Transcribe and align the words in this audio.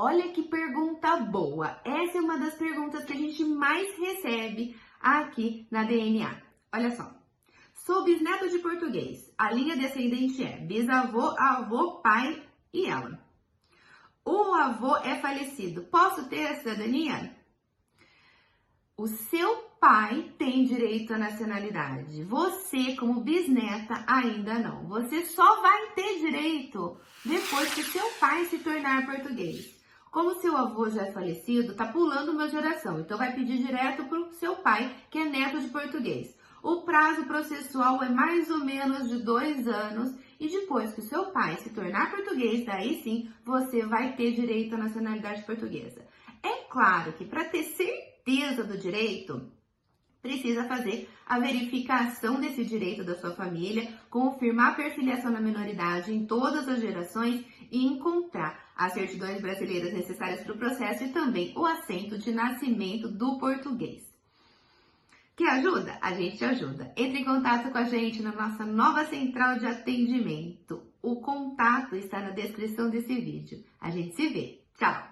Olha 0.00 0.28
que 0.28 0.44
pergunta 0.44 1.16
boa. 1.16 1.80
Essa 1.84 2.18
é 2.18 2.20
uma 2.20 2.38
das 2.38 2.54
perguntas 2.54 3.04
que 3.04 3.12
a 3.12 3.16
gente 3.16 3.44
mais 3.44 3.98
recebe 3.98 4.76
aqui 5.00 5.66
na 5.72 5.82
DNA. 5.82 6.40
Olha 6.72 6.94
só. 6.94 7.12
Sou 7.74 8.04
bisneto 8.04 8.48
de 8.48 8.60
português. 8.60 9.34
A 9.36 9.50
linha 9.50 9.76
descendente 9.76 10.44
é 10.44 10.56
bisavô, 10.58 11.34
avô, 11.36 12.00
pai 12.00 12.40
e 12.72 12.86
ela. 12.86 13.18
O 14.24 14.54
avô 14.54 14.98
é 14.98 15.18
falecido. 15.20 15.82
Posso 15.90 16.28
ter 16.28 16.46
a 16.46 16.54
cidadania? 16.54 17.36
O 18.96 19.08
seu 19.08 19.56
pai 19.80 20.32
tem 20.38 20.64
direito 20.64 21.12
à 21.12 21.18
nacionalidade. 21.18 22.22
Você, 22.22 22.94
como 22.94 23.22
bisneta, 23.22 24.04
ainda 24.06 24.60
não. 24.60 24.86
Você 24.86 25.24
só 25.24 25.60
vai 25.60 25.92
ter 25.94 26.20
direito 26.20 27.00
depois 27.24 27.74
que 27.74 27.82
seu 27.82 28.08
pai 28.20 28.44
se 28.44 28.58
tornar 28.58 29.04
português. 29.04 29.77
Como 30.10 30.40
seu 30.40 30.56
avô 30.56 30.88
já 30.88 31.02
é 31.02 31.12
falecido, 31.12 31.74
tá 31.74 31.86
pulando 31.86 32.32
uma 32.32 32.48
geração, 32.48 33.00
então 33.00 33.18
vai 33.18 33.34
pedir 33.34 33.58
direto 33.58 34.04
pro 34.04 34.32
seu 34.32 34.56
pai, 34.56 34.94
que 35.10 35.18
é 35.18 35.24
neto 35.24 35.60
de 35.60 35.68
português. 35.68 36.36
O 36.62 36.82
prazo 36.82 37.24
processual 37.24 38.02
é 38.02 38.08
mais 38.08 38.50
ou 38.50 38.64
menos 38.64 39.08
de 39.08 39.22
dois 39.22 39.68
anos 39.68 40.14
e 40.40 40.48
depois 40.48 40.92
que 40.92 41.00
o 41.00 41.08
seu 41.08 41.26
pai 41.26 41.56
se 41.56 41.70
tornar 41.70 42.10
português, 42.10 42.64
daí 42.64 43.00
sim 43.02 43.30
você 43.44 43.84
vai 43.84 44.16
ter 44.16 44.32
direito 44.32 44.74
à 44.74 44.78
nacionalidade 44.78 45.44
portuguesa. 45.44 46.04
É 46.42 46.64
claro 46.70 47.12
que 47.12 47.24
para 47.24 47.44
ter 47.44 47.64
certeza 47.64 48.64
do 48.64 48.76
direito, 48.78 49.50
precisa 50.20 50.64
fazer 50.64 51.08
a 51.26 51.38
verificação 51.38 52.40
desse 52.40 52.64
direito 52.64 53.04
da 53.04 53.14
sua 53.14 53.34
família, 53.34 53.92
confirmar 54.10 54.72
a 54.72 54.74
perfiliação 54.74 55.30
na 55.30 55.40
minoridade 55.40 56.12
em 56.12 56.26
todas 56.26 56.68
as 56.68 56.80
gerações 56.80 57.44
e 57.70 57.86
encontrar 57.86 58.67
as 58.78 58.92
certidões 58.92 59.42
brasileiras 59.42 59.92
necessárias 59.92 60.40
para 60.44 60.54
o 60.54 60.58
processo 60.58 61.02
e 61.02 61.08
também 61.08 61.52
o 61.56 61.66
assento 61.66 62.16
de 62.16 62.30
nascimento 62.30 63.08
do 63.08 63.36
português. 63.36 64.06
Que 65.36 65.44
ajuda? 65.44 65.98
A 66.00 66.14
gente 66.14 66.44
ajuda. 66.44 66.92
Entre 66.96 67.20
em 67.20 67.24
contato 67.24 67.70
com 67.70 67.78
a 67.78 67.84
gente 67.84 68.22
na 68.22 68.32
nossa 68.32 68.64
nova 68.64 69.04
central 69.06 69.58
de 69.58 69.66
atendimento. 69.66 70.82
O 71.02 71.20
contato 71.20 71.96
está 71.96 72.20
na 72.20 72.30
descrição 72.30 72.88
desse 72.88 73.14
vídeo. 73.20 73.64
A 73.80 73.90
gente 73.90 74.14
se 74.14 74.28
vê. 74.28 74.60
Tchau! 74.76 75.07